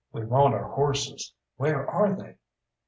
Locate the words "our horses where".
0.55-1.87